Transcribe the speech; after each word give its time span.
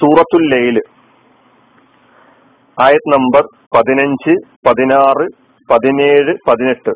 സൂറത്തുൽ 0.00 0.44
ലൈൽ 0.50 0.78
ആയത് 2.78 3.08
നമ്പർ 3.12 3.44
പതിനഞ്ച് 3.74 4.34
പതിനാറ് 4.68 5.26
പതിനേഴ് 5.68 6.34
പതിനെട്ട് 6.48 6.94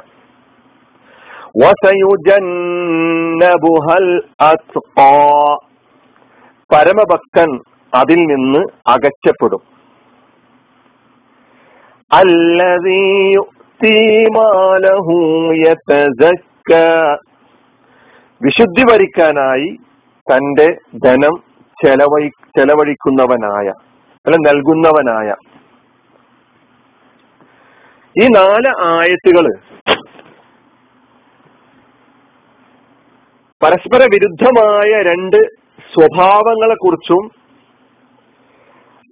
പരമഭക്തൻ 6.72 7.60
അതിൽ 7.94 8.16
നിന്ന് 8.16 8.64
അകറ്റപ്പെടും. 8.86 9.76
വിശുദ്ധി 18.42 18.92
വരിക്കാനായി 18.92 19.76
തന്റെ 20.32 20.76
ധനം 21.04 21.45
ചെലവഴി 21.84 22.28
ചെലവഴിക്കുന്നവനായ 22.28 23.68
അല്ല 24.26 24.36
നൽകുന്നവനായ. 24.36 25.28
ഈ 28.16 28.26
നാല് 28.26 28.70
ആയത്തുകൾ 28.84 29.46
പരസ്പര 33.62 34.02
വിരുദ്ധമായ 34.12 35.02
രണ്ട് 35.02 35.36
സ്വഭാവങ്ങളെ 35.94 36.74
കുറിച്ചും 36.74 37.24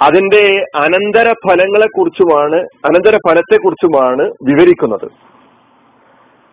അതിന്റെ 0.02 0.42
അനന്തര 0.76 1.32
ഫലങ്ങളെ 1.32 1.86
കുറിച്ചുമാണ് 1.86 2.56
അനന്തര 2.56 3.16
ഫലത്തെ 3.16 3.56
കുറിച്ചുമാണ് 3.56 4.22
വിവരിക്കുന്നത്. 4.22 5.06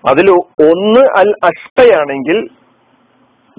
അതിൽ 0.03 0.29
ഒന്ന് 0.69 1.01
അൽ 1.19 1.29
അഷ്ടയാണെങ്കിൽ 1.43 2.37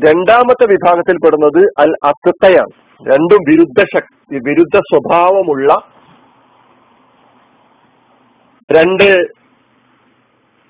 രണ്ടാമത്തെ 0.04 0.66
വിഭാഗത്തിൽ 0.66 1.16
പെടുന്നത് 1.16 1.60
അൽ 1.78 1.90
അസുത്തയാണ് 2.04 2.72
രണ്ടും 3.08 3.40
വിരുദ്ധ 3.48 3.84
ശക്തി 3.94 4.38
വിരുദ്ധ 4.48 4.78
സ്വഭാവമുള്ള 4.78 5.72
രണ്ട് 8.70 9.08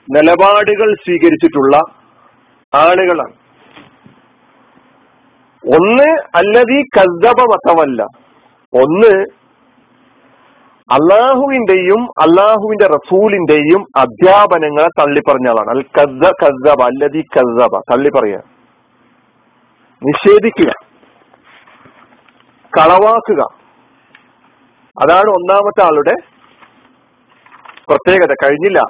നിലപാടുകൾ 0.09 0.95
സ്വീകരിച്ചിട്ടുള്ള 0.95 1.77
ആളുകളാണ്. 2.75 3.35
ഒന്ന് 5.65 6.09
അല്ലതി 6.37 6.83
കസ്ദബ 6.97 7.41
മതമല്ല. 7.53 8.03
ഒന്ന് 8.73 9.13
അള്ളാഹുവിന്റെയും 10.91 12.01
അള്ളാഹുവിന്റെ 12.23 12.87
റസൂലിന്റെയും 12.87 13.83
അധ്യാപനങ്ങളെ 13.97 14.89
തള്ളിപ്പറഞ്ഞ 15.01 15.49
അൽ 15.75 15.83
കസ്ദ 15.99 16.31
കസ്ദബ 16.43 16.83
അല്ലതി 16.83 17.23
കസ്ദബ 17.37 17.81
തള്ളി 17.93 18.11
പറയാ 18.19 18.41
നിഷേധിക്കുക. 20.03 20.73
കളവാക്കുക. 22.79 23.43
അതാണ് 25.03 25.31
ഒന്നാമത്തെ 25.31 25.85
ആളുടെ 25.85 26.15
പ്രത്യേകത. 27.89 28.33
കഴിഞ്ഞില്ല. 28.33 28.81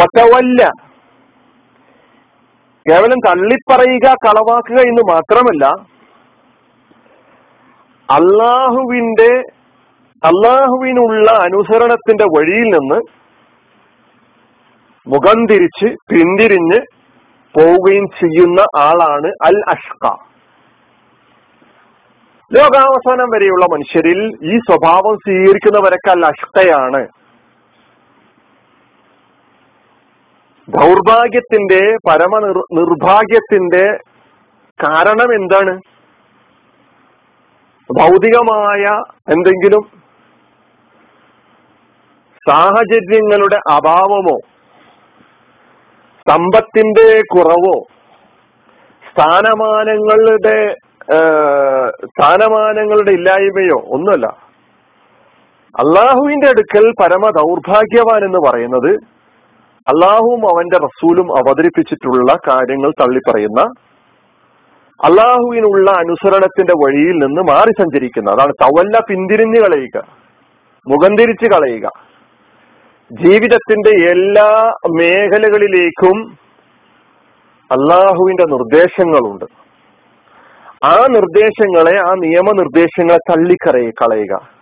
വട്ടവല്ല. 0.00 0.70
കേവലം 2.90 3.30
തള്ളിപ്പറയുക 3.30 4.14
കളവാക്കുക 4.26 4.74
എന്ന് 4.74 5.12
മാത്രമല്ല 5.12 5.64
അള്ളാഹുവിന്റെ 8.10 9.42
അള്ളാഹുവിനുള്ള 10.24 11.30
അനുസരണത്തിന്റെ 11.30 12.24
വഴിയിൽ 12.24 12.62
നിന്ന് 12.62 13.00
മുഖം 15.06 15.46
തിരിച്ച് 15.46 15.86
പിന്തിരിഞ്ഞ് 15.86 16.97
പോവുകയും 17.54 18.06
ചെയ്യുന്ന 18.18 18.60
ആളാണ് 18.78 19.28
അൽ 19.42 19.56
അഷ്ക 19.68 20.04
ലോകാവസാനം 22.50 23.28
വരെയുള്ള 23.28 23.64
മനുഷ്യരിൽ 23.66 24.20
ഈ 24.42 24.58
സ്വഭാവം 24.58 25.14
സ്വീകരിക്കുന്നവരൊക്കെ 25.16 26.10
അൽ 26.10 26.24
അഷ്കയാണ് 26.26 27.00
ദൗർഭാഗ്യത്തിന്റെ 30.68 31.82
പരമ 32.08 32.32
നിർഭാഗ്യത്തിന്റെ 32.72 33.84
കാരണം 34.80 35.34
എന്താണ്? 35.34 35.72
ഭൗതികമായ 37.90 38.84
എന്തെങ്കിലും 39.28 39.84
സാഹചര്യങ്ങളുടെ 42.46 43.58
അഭാവമോ 43.70 44.36
സമ്പത്തിന്റെ 46.28 47.06
കുറവോ? 47.32 47.76
സ്ഥാനമാനങ്ങളുടെ 49.08 50.58
സ്ഥാനമാനങ്ങളുടെ 52.06 53.10
ഇല്ലായ്മയോ? 53.10 53.78
ഒന്നുമല്ല. 53.94 54.26
അള്ളാഹുവിന്റെ 55.74 56.46
അടുക്കൽ 56.48 56.86
പരമ 57.00 57.24
ദൗർഭാഗ്യവാൻ 57.30 58.20
എന്ന് 58.24 58.40
പറയുന്നത് 58.48 58.92
അള്ളാഹുവും 59.86 60.42
അവന്റെ 60.46 60.78
റസൂലും 60.84 61.28
അവതരിപ്പിച്ചിട്ടുള്ള 61.36 62.32
കാര്യങ്ങൾ 62.48 62.90
തള്ളിപ്പറയുന്ന 63.00 63.60
അള്ളാഹുവിനുള്ള 65.00 65.88
അനുസരണത്തിന്റെ 65.98 66.74
വഴിയിൽ 66.84 67.16
നിന്ന് 67.24 67.42
മാറി 67.50 67.72
സഞ്ചരിക്കുന്ന 67.80 68.30
അതാണ് 68.30 68.54
തവല്ല 68.62 68.98
പിന്തിരിഞ്ഞു 69.08 69.60
കളയുക 69.60 69.96
മുഖം 70.86 71.12
തിരിച്ചു 71.16 71.46
കളയുക. 71.46 71.86
ജീവിതത്തിന്റെ 73.10 74.10
എല്ലാ 74.10 74.72
മേഖലകളിലേക്കും 74.86 76.16
അള്ളാഹുവിന്റെ 77.70 78.44
നിർദ്ദേശങ്ങളുണ്ട്. 78.44 79.44
ആ 80.84 81.06
നിർദ്ദേശങ്ങളെ 81.10 81.94
ആ 81.98 82.14
നിയമനിർദ്ദേശങ്ങളെ 82.14 83.18
തള്ളിക്കറയ 83.30 83.90
കളയുക. 83.90 84.58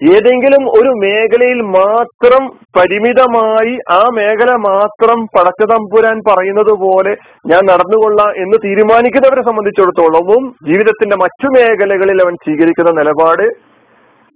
ഏതെങ്കിലും 0.00 0.62
ഒരു 0.70 0.88
മേഖലയിൽ 0.88 1.60
മാത്രം 1.62 2.48
പരിമിതമായി 2.76 3.78
ആ 3.90 4.00
മേഖല 4.12 4.50
മാത്രം 4.50 5.24
പടച്ചതമ്പുരാൻ 5.24 6.22
പറയുന്നത് 6.28 6.72
പോലെ 6.72 7.16
ഞാൻ 7.46 7.62
നടന്നുകൊള്ളാം 7.66 8.30
എന്ന് 8.30 8.58
തീരുമാനിക്കുന്നവരെ 8.64 9.42
സംബന്ധിച്ചിടത്തോളവും 9.42 10.54
ജീവിതത്തിന്റെ 10.66 11.16
മറ്റു 11.16 11.46
മേഖലകളിൽ 11.46 12.22
അവൻ 12.22 12.34
സ്വീകരിക്കുന്ന 12.34 12.90
നിലപാട് 12.90 13.71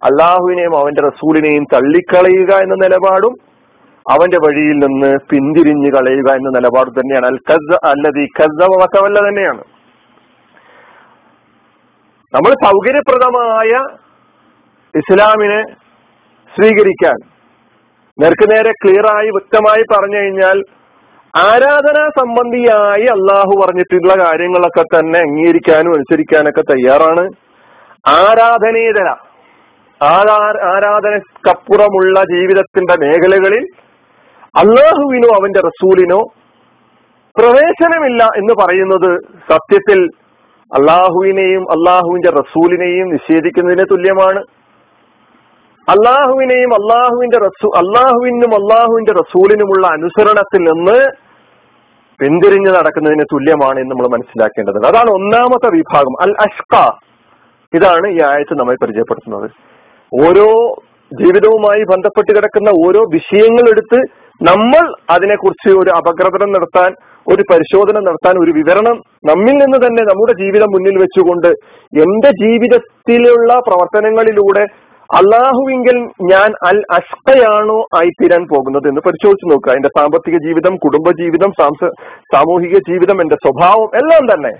അള്ളാഹുവിനെയും 0.02 0.76
അവന്റെ 0.76 1.02
റസൂലിനെയും 1.02 1.64
തള്ളിക്കളയുക 1.64 2.62
എന്ന 2.62 2.74
നിലപാടും 2.74 3.34
അവന്റെ 4.10 4.36
വഴിയിൽ 4.36 4.72
നിന്ന് 4.72 5.18
പിന്തിരിഞ്ഞു 5.30 5.90
കളയുക 5.90 6.32
എന്ന 6.32 6.48
നിലപാട് 6.48 6.90
തന്നെയാണ്. 6.90 7.26
അൽ 7.26 7.36
കസ 7.36 7.78
അല്ലത് 7.84 8.28
കസവല്ല 8.42 9.28
തന്നെയാണ്. 9.28 9.64
നമ്മൾ 12.34 12.54
സൗകര്യപ്രദമായ 12.64 13.96
ഇസ്ലാമിനെ 14.98 15.62
സ്വീകരിക്കാൻ 16.56 17.14
നേർക്ക് 18.20 18.50
നേരെ 18.50 18.70
ക്ലിയറായി 18.70 19.30
വ്യക്തമായി 19.30 19.82
പറഞ്ഞു 19.82 20.16
കഴിഞ്ഞാൽ 20.16 20.62
ആരാധന 21.36 22.08
സംബന്ധിയായി 22.18 23.04
അള്ളാഹു 23.04 23.62
പറഞ്ഞിട്ടുള്ള 23.66 24.24
കാര്യങ്ങളൊക്കെ 24.24 24.82
തന്നെ 24.82 25.18
അംഗീകരിക്കാനും 25.18 25.94
അനുസരിക്കാനൊക്കെ 25.94 26.60
തയ്യാറാണ്. 26.60 27.30
ആരാധനേതര. 28.08 29.25
ആരാധനക്കപ്പുറമുള്ള 30.04 32.20
ജീവിതത്തിന്റെ 32.20 33.06
മേഖലകളിൽ 33.06 33.66
അള്ളാഹുവിനോ 34.54 35.34
അവന്റെ 35.34 35.60
റസൂലിനോ 35.60 36.24
പ്രവേശനമില്ല 37.38 38.24
എന്ന് 38.24 38.64
പറയുന്നത് 38.64 39.18
സത്യത്തിൽ 39.52 40.08
അള്ളാഹുവിനെയും 40.78 41.60
അള്ളാഹുവിന്റെ 41.60 42.30
റസൂലിനെയും 42.30 43.08
നിഷേധിക്കുന്നതിന് 43.08 43.86
തുല്യമാണ്. 43.90 44.44
അള്ളാഹുവിനെയും 45.90 46.74
അള്ളാഹുവിന്റെ 46.74 47.38
റസൂ 47.38 47.76
അള്ളാഹുവിനും 47.76 48.54
അള്ളാഹുവിന്റെ 48.54 49.12
റസൂലിനുമുള്ള 49.12 49.86
അനുസരണത്തിൽ 49.86 50.58
നിന്ന് 50.58 51.06
പിന്തിരിഞ്ഞു 52.20 52.70
നടക്കുന്നതിന് 52.70 53.22
തുല്യമാണ് 53.22 53.80
എന്ന് 53.80 53.90
നമ്മൾ 53.90 54.08
മനസ്സിലാക്കേണ്ടത് 54.08 54.86
അതാണ് 54.86 55.10
ഒന്നാമത്തെ 55.10 55.76
വിഭാഗം. 55.76 56.20
അൽ 56.20 56.34
അഷ്ക 56.40 56.92
ഇതാണ് 57.74 58.08
ഈ 58.08 58.20
ആഴ്ച 58.20 58.52
നമ്മെ 58.52 58.76
പരിചയപ്പെടുത്തുന്നത്. 58.82 59.65
ഓരോ 60.12 60.48
ജീവിതവുമായി 61.12 61.82
ബന്ധപ്പെട്ട് 61.84 62.34
കിടക്കുന്ന 62.34 62.70
ഓരോ 62.86 63.00
വിഷയങ്ങൾ 63.10 63.70
എടുത്ത് 63.70 63.98
നമ്മൾ 64.40 64.84
അതിനെക്കുറിച്ച് 65.10 65.70
ഒരു 65.70 65.90
അപഗ്രഥനം 65.90 66.52
നടത്താൻ 66.52 66.90
ഒരു 67.26 67.42
പരിശോധന 67.42 68.00
നടത്താൻ 68.00 68.38
ഒരു 68.38 68.50
വിവരണം 68.50 68.96
നമ്മിൽ 69.24 69.54
നിന്ന് 69.54 69.86
തന്നെ 69.86 70.02
നമ്മുടെ 70.02 70.32
ജീവിതം 70.32 70.70
മുന്നിൽ 70.72 70.98
വെച്ചുകൊണ്ട് 70.98 71.48
എന്റെ 71.92 72.30
ജീവിതത്തിലുള്ള 72.30 73.52
പ്രവർത്തനങ്ങളിലൂടെ 73.58 74.64
അള്ളാഹുവിങ്കിൽ 75.10 75.96
ഞാൻ 76.20 76.52
അൽ 76.62 76.82
അഷ്കയാണോ 76.90 77.86
ആയിത്തീരാൻ 77.96 78.44
പോകുന്നത് 78.44 78.88
എന്ന് 78.88 79.00
പരിശോധിച്ചു 79.00 79.46
നോക്കുക. 79.46 79.72
എന്റെ 79.72 79.88
സാമ്പത്തിക 79.98 80.36
ജീവിതം 80.36 80.76
കുടുംബ 80.76 81.10
ജീവിതം 81.10 81.50
സാമൂഹിക 82.32 82.78
ജീവിതം 82.90 83.20
എന്റെ 83.20 83.36
സ്വഭാവം 83.36 83.88
എല്ലാം 83.94 84.24
തന്നെ 84.34 84.52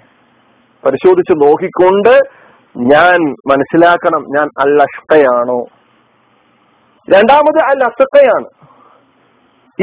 പരിശോധിച്ച് 0.84 1.32
നോക്കിക്കൊണ്ട് 1.32 2.12
ഞാൻ 2.76 3.34
മനസ്സിലാക്കണം 3.48 4.24
ഞാൻ 4.28 4.50
അൽ 4.58 4.82
അഷ്കയാണോ 4.82 5.66
രണ്ടാമത് 7.14 7.64
അൽ 7.64 7.84
അസക്കയാണ് 7.84 8.44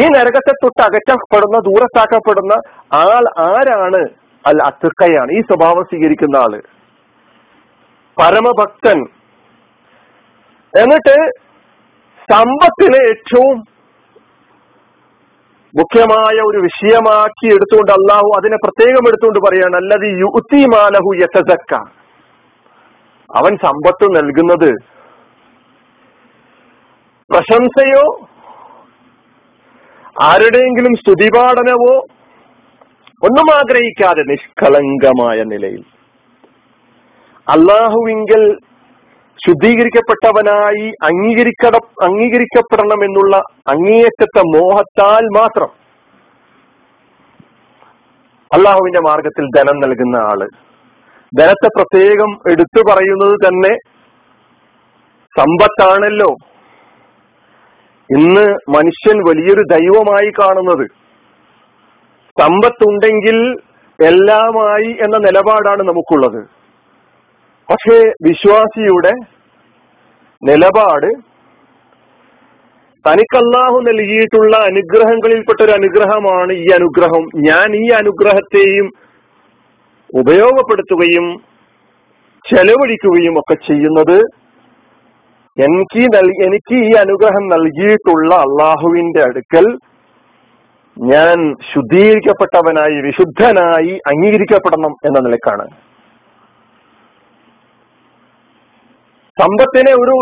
ഈ 0.01 0.07
നരകത്തെ 0.07 0.51
തൊട്ട് 0.51 0.81
അകറ്റപ്പെടുന്ന 0.81 1.59
ദൂരത്താക്കപ്പെടുന്ന 1.59 2.53
ആൾ 2.93 3.41
ആരാണ്? 3.41 4.09
അൽ 4.47 4.63
അസക്കയാണ് 4.63 5.31
ഈ 5.31 5.41
സ്വഭാവം 5.41 5.83
സ്വീകരിക്കുന്ന 5.83 6.37
ആൾ. 6.37 6.61
പരമഭക്തൻ. 8.19 8.99
എന്നിട്ട് 10.81 11.31
സമ്പത്തിനെ 12.33 13.09
ഏറ്റവും 13.09 13.73
മുഖ്യമായ 15.75 16.41
ഒരു 16.41 16.57
വിഷയമാക്കി 16.57 17.45
എടുത്തുകൊണ്ട് 17.45 17.91
അള്ളാഹു 17.91 18.31
അതിനെ 18.37 18.57
പ്രത്യേകം 18.63 19.07
എടുത്തുകൊണ്ട് 19.07 19.39
പറയാണ് 19.39 19.75
അല്ലത് 19.75 20.19
യുത്തിമാലഹു 20.19 21.15
യഥക്ക 21.15 22.02
അവൻ 23.35 23.57
സമ്പത്ത് 23.65 24.05
നൽകുന്നത്. 24.15 24.73
പ്രശംസയോ? 27.31 28.27
ആരുടെയെങ്കിലും 30.21 30.95
സ്തുതിപാഠനവോ? 30.95 32.05
ഒന്നും 33.23 33.55
ആഗ്രഹിക്കാതെ 33.55 34.21
നിഷ്കളങ്കമായ 34.21 35.43
നിലയിൽ. 35.43 35.83
അള്ളാഹുവിങ്കൽ 37.49 38.57
ശുദ്ധീകരിക്കപ്പെട്ടവനായി 39.47 40.93
അംഗീകരിക്കട 41.03 41.75
അംഗീകരിക്കപ്പെടണമെന്നുള്ള 42.03 43.37
അങ്ങേയറ്റത്തെ 43.67 44.41
മോഹത്താൽ 44.41 45.25
മാത്രം 45.25 45.69
അള്ളാഹുവിന്റെ 48.53 48.99
മാർഗത്തിൽ 48.99 49.47
ധനം 49.57 49.79
നൽകുന്ന 49.79 50.15
ആൾ. 50.15 50.72
ധനത്തെ 51.39 51.67
പ്രത്യേകം 51.67 52.51
എടുത്തു 52.51 52.81
പറയുന്നത് 52.91 53.35
തന്നെ 53.47 53.77
സമ്പത്താണല്ലോ. 55.39 56.35
ഇന്ന് 58.17 58.45
മനുഷ്യൻ 58.69 59.17
വലിയൊരു 59.29 59.61
ദൈവമായി 59.71 60.31
കാണുന്നത്. 60.39 60.87
സമ്പത്തുണ്ടെങ്കിൽ 62.41 63.37
എല്ലാമായി 64.05 64.91
എന്ന 64.91 65.17
നിലപാടാണ് 65.17 65.83
നമുക്കുള്ളത്. 65.83 66.41
പക്ഷേ 67.71 67.97
വിശ്വാസിയുടെ 68.27 69.11
നിലപാട് 70.43 71.07
തനിക്കല്ലാഹു 73.07 73.79
നൽകിയിട്ടുള്ള 73.81 74.57
അനുഗ്രഹങ്ങളിൽപ്പെട്ട 74.57 75.63
ഒരു 75.63 75.71
അനുഗ്രഹമാണ് 75.71 76.53
ഈ 76.53 76.67
അനുഗ്രഹം. 76.73 77.23
ഞാൻ 77.35 77.75
ഈ 77.75 77.89
അനുഗ്രഹത്തെയും 77.89 78.89
ഉപയോഗപ്പെടുത്തുകയും 80.13 81.25
ചെലവഴിക്കുകയും 82.45 83.39
ഒക്കെ 83.39 83.55
ചെയ്യുന്നത് 83.67 84.17
എനിക്ക് 85.57 86.03
എനിക്ക് 86.45 86.75
ഈ 86.75 86.91
അനുഗ്രഹം 86.93 87.47
നൽകിയിട്ടുള്ള 87.47 88.35
അള്ളാഹുവിന്റെ 88.35 89.21
അടുക്കൽ 89.23 89.65
ഞാൻ 90.97 91.37
ശുദ്ധീകരിക്കപ്പെട്ടവനായി 91.73 92.95
വിശുദ്ധനായി 93.01 93.93
അംഗീകരിക്കപ്പെടണം 94.11 94.93
എന്ന 95.07 95.19
നിലക്കാണ്. 95.19 95.65
സമ്പത്തിനെ 99.37 99.93
ഒരു 99.93 100.15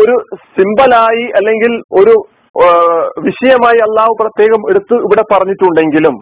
ഒരു 0.00 0.16
സിമ്പലായി 0.56 1.24
അല്ലെങ്കിൽ 1.38 1.72
ഒരു 2.00 2.14
വിഷയമായി 3.18 3.78
അള്ളാഹു 3.78 4.12
പ്രത്യേകം 4.20 4.62
എടുത്ത് 4.70 4.94
ഇവിടെ 4.94 5.24
പറഞ്ഞിട്ടുണ്ടെങ്കിലും 5.32 6.16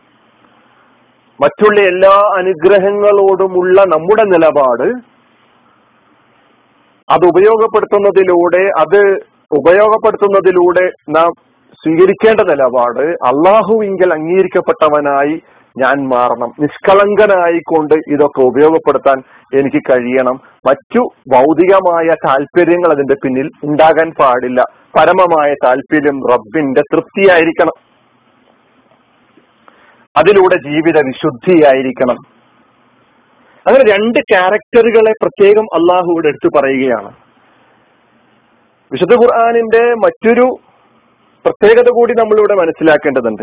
മറ്റുള്ള 1.41 1.81
എല്ലാ 1.81 2.15
അനുഗ്രഹങ്ങളോടുമുള്ള 2.37 3.85
നമ്മുടെ 3.85 4.25
നിലപാട് 4.25 5.19
അത് 7.11 7.25
ഉപയോഗപ്പെടുത്തുന്നതിലൂടെ 7.27 8.71
അത് 8.79 9.01
ഉപയോഗപ്പെടുത്തുന്നതിലൂടെ 9.53 10.91
നാം 11.09 11.31
സ്വീകരിക്കേണ്ട 11.83 12.41
നിലപാട് 12.41 13.01
അള്ളാഹുവിങ്കൽ 13.01 14.13
അംഗീകരിക്കപ്പെട്ടവനായി 14.13 15.41
ഞാൻ 15.79 16.09
മാറണം. 16.09 16.51
നിഷ്കളങ്കനായിക്കൊണ്ട് 16.61 17.95
ഇതൊക്കെ 17.95 18.41
ഉപയോഗപ്പെടുത്താൻ 18.43 19.23
എനിക്ക് 19.55 19.81
കഴിയണം. 19.91 20.41
മറ്റു 20.67 20.99
ഭൗതികമായ 21.35 22.15
താല്പര്യങ്ങൾ 22.27 22.93
അതിന്റെ 22.93 23.15
പിന്നിൽ 23.15 23.51
ഉണ്ടാകാൻ 23.65 24.13
പാടില്ല. 24.21 24.63
പരമമായ 24.99 25.55
താല്പര്യം 25.65 26.21
റബ്ബിന്റെ 26.33 26.81
തൃപ്തിയായിരിക്കണം. 26.81 27.88
അതിലൂടെ 30.19 30.57
ജീവിത 30.69 30.99
വിശുദ്ധിയായിരിക്കണം. 31.07 32.19
അങ്ങനെ 33.67 33.85
രണ്ട് 33.93 34.19
ക്യാരക്ടറുകളെ 34.19 35.13
പ്രത്യേകം 35.23 35.67
അള്ളാഹു 35.79 36.09
ഇവിടെ 36.13 36.29
എടുത്തു 36.29 36.51
പറയുകയാണ്. 36.59 37.11
വിശുദ്ധ 38.93 39.15
ഖുർആാനിന്റെ 39.15 39.83
മറ്റൊരു 39.95 40.47
പ്രത്യേകത 41.45 41.89
കൂടി 41.89 42.15
നമ്മളിവിടെ 42.19 42.55
മനസ്സിലാക്കേണ്ടതുണ്ട്. 42.55 43.43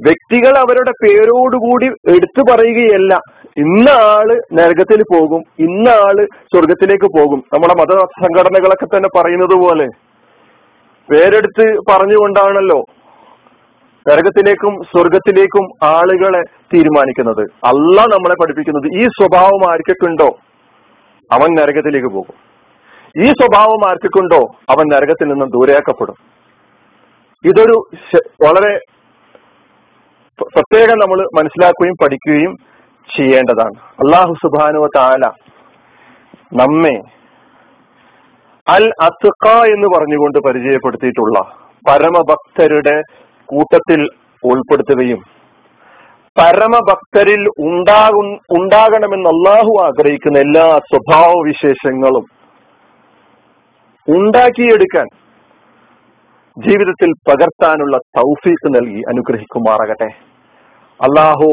വ്യക്തികൾ 0.00 0.52
അവരുടെ 0.58 0.92
പേരോടുകൂടി 1.02 1.86
എടുത്തു 1.86 2.42
പറയുകയല്ല 2.50 3.20
ഇന്ന 3.56 3.88
ആൾ 3.90 4.28
നരകത്തിൽ 4.52 5.02
പോകും 5.14 5.42
ഇന്ന 5.58 5.88
ആൾ 5.88 6.16
സ്വർഗത്തിലേക്ക് 6.52 7.08
പോകും. 7.18 7.40
നമ്മുടെ 7.54 7.74
മത 7.74 7.92
സംഘടനകളൊക്കെ 8.24 8.86
തന്നെ 8.86 9.08
പറയുന്നത് 9.18 9.56
പോലെ 9.64 9.86
പേരെടുത്ത് 11.08 11.66
പറഞ്ഞുകൊണ്ടാണല്ലോ 11.90 12.84
നരകത്തിലേക്കും 14.08 14.84
സ്വർഗത്തിലേക്കും 14.84 15.86
ആളുകളെ 15.86 16.42
തീരുമാനിക്കുന്നത്. 16.74 17.40
അല്ല 17.40 18.00
നമ്മളെ 18.00 18.34
പഠിപ്പിക്കുന്നത് 18.34 19.00
ഈ 19.00 19.04
സ്വഭാവം 19.04 19.72
ആർക്കൊക്കെയുണ്ടോ? 19.72 20.38
അവൻ 21.32 21.54
നരകത്തിലേക്ക് 21.54 22.06
പോകും. 22.06 22.34
ഈ 23.24 23.28
സ്വഭാവം 23.28 23.90
ആർക്കൊക്കെയുണ്ടോ? 23.90 24.46
അവൻ 24.70 24.84
നരകത്തിൽ 24.94 25.24
നിന്നും 25.24 25.50
ദൂരയാക്കപ്പെടും. 25.50 26.14
ഇതൊരു 27.44 27.82
വളരെ 28.16 28.80
പ്രത്യേകം 30.42 30.98
നമ്മൾ 30.98 31.42
മനസ്സിലാക്കുകയും 31.42 31.94
പഠിക്കുകയും 32.02 32.56
ചെയ്യേണ്ടതാണ്. 33.16 33.74
അള്ളാഹു 33.74 34.34
സുബാനുവ 34.34 34.88
താല 34.96 35.30
നമ്മെ 36.52 37.02
അൽ 38.68 38.92
അത്തുക്ക 39.02 39.48
എന്ന് 39.48 39.88
പറഞ്ഞുകൊണ്ട് 39.98 40.38
പരിചയപ്പെടുത്തിയിട്ടുള്ള 40.38 41.40
പരമഭക്തരുടെ 41.88 43.02
കൂട്ടത്തിൽ 43.48 44.00
ഉൾപ്പെടുത്തുകയും 44.42 45.20
പരമഭക്തരിൽ 46.36 47.42
ഉണ്ടാകും 47.58 48.26
ഉണ്ടാകണമെന്ന് 48.50 49.28
അള്ളാഹു 49.28 49.72
ആഗ്രഹിക്കുന്ന 49.84 50.38
എല്ലാ 50.38 50.64
സ്വഭാവ 50.90 51.30
വിശേഷങ്ങളും 51.46 52.26
ഉണ്ടാക്കിയെടുക്കാൻ 54.08 55.06
ജീവിതത്തിൽ 56.56 57.10
പകർത്താനുള്ള 57.28 57.96
തൗഫീക്ക് 58.18 58.68
നൽകി 58.74 59.00
അനുഗ്രഹിക്കുമാറാകട്ടെ. 59.08 60.10
അള്ളാഹു 61.00 61.48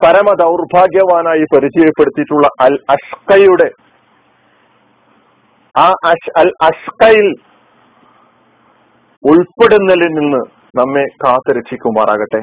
പരമ 0.00 0.28
ദൗർഭാഗ്യവാനായി 0.42 1.44
പരിചയപ്പെടുത്തിയിട്ടുള്ള 1.54 2.46
അൽ 2.60 2.74
അഷ്കയുടെ 2.90 3.68
ആ 5.74 5.86
അഷ് 6.04 6.32
അൽ 6.38 6.50
അഷ്കയിൽ 6.62 7.28
ഉൾപ്പെടുന്നതിൽ 9.24 10.10
നിന്ന് 10.18 10.42
നമ്മെ 10.74 11.04
കാത്തുരക്ഷിക്കുമാറാകട്ടെ. 11.24 12.40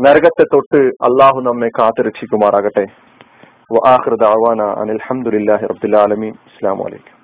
നരകത്തെ 0.00 0.42
തൊട്ട് 0.42 0.76
അള്ളാഹു 0.76 1.40
നമ്മെ 1.40 1.68
കാത്തുരക്ഷിക്കുമാറാകട്ടെ. 1.68 2.86
അനിൽഹമുല്ലാഹി 4.80 5.66
റബ്ദുലാലമീൻ 5.66 6.32
അസ്സാം 6.32 6.78
വലൈക്കും 6.78 7.23